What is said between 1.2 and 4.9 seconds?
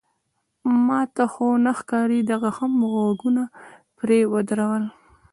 خو نه ښکاري، ده هم غوږونه پرې ودرول.